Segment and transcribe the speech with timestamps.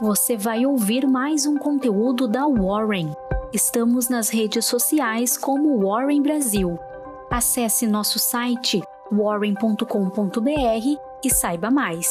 [0.00, 3.14] você vai ouvir mais um conteúdo da Warren.
[3.52, 6.78] Estamos nas redes sociais como Warren Brasil.
[7.30, 8.80] Acesse nosso site
[9.12, 10.48] warren.com.br
[11.22, 12.08] e saiba mais.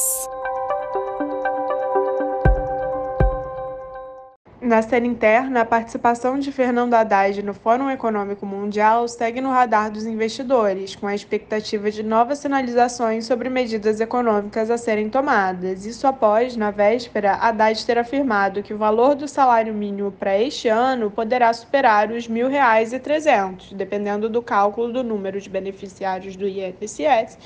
[4.62, 9.89] Na cena interna, a participação de Fernando Haddad no Fórum Econômico Mundial segue no radar
[9.89, 15.85] dos investidores, com a expectativa de novas sinalizações sobre medidas econômicas a serem tomadas.
[15.85, 20.67] Isso após, na véspera, Haddad ter afirmado que o valor do salário mínimo para este
[20.67, 27.38] ano poderá superar os R$ 1.300, dependendo do cálculo do número de beneficiários do INSS,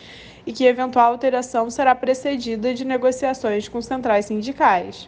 [0.48, 5.08] e que eventual alteração será precedida de negociações com centrais sindicais.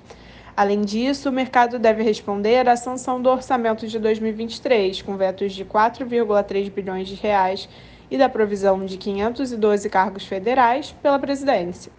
[0.58, 5.66] Além disso, o mercado deve responder à sanção do orçamento de 2023, com vetos de
[5.66, 7.68] 4,3 bilhões de reais
[8.10, 11.92] e da provisão de 512 cargos federais pela presidência.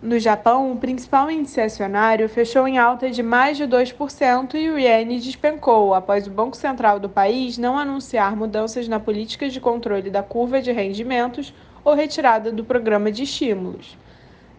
[0.00, 4.78] No Japão, o principal índice acionário fechou em alta de mais de 2% e o
[4.78, 10.08] iene despencou após o Banco Central do país não anunciar mudanças na política de controle
[10.08, 11.52] da curva de rendimentos
[11.82, 13.96] ou retirada do programa de estímulos.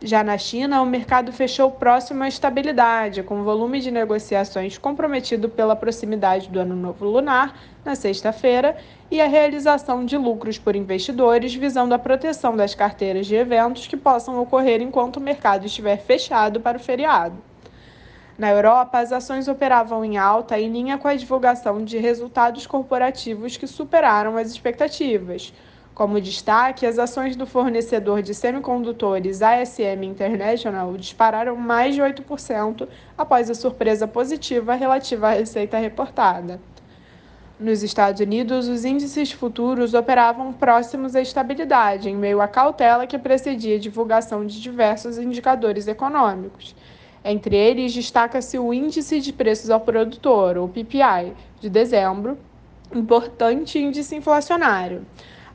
[0.01, 5.49] Já na China, o mercado fechou próximo à estabilidade, com o volume de negociações comprometido
[5.49, 8.77] pela proximidade do Ano Novo Lunar na sexta-feira
[9.09, 13.97] e a realização de lucros por investidores visando a proteção das carteiras de eventos que
[13.97, 17.35] possam ocorrer enquanto o mercado estiver fechado para o feriado.
[18.37, 23.57] Na Europa, as ações operavam em alta em linha com a divulgação de resultados corporativos
[23.57, 25.51] que superaram as expectativas
[25.97, 33.49] como destaque, as ações do fornecedor de semicondutores ASM International dispararam mais de 8% após
[33.49, 36.61] a surpresa positiva relativa à receita reportada.
[37.59, 43.17] Nos Estados Unidos, os índices futuros operavam próximos à estabilidade, em meio à cautela que
[43.17, 46.75] precedia a divulgação de diversos indicadores econômicos.
[47.25, 52.37] Entre eles, destaca-se o Índice de Preços ao Produtor, ou PPI, de dezembro,
[52.93, 55.03] importante índice inflacionário.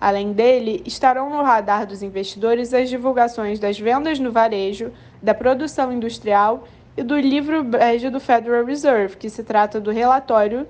[0.02, 4.90] Além dele, estarão no radar dos investidores as divulgações das vendas no varejo,
[5.22, 6.64] da produção industrial
[6.96, 10.66] e do livro bege do Federal Reserve, que se trata do relatório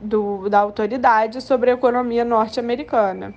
[0.00, 3.32] do, da autoridade sobre a economia norte-americana.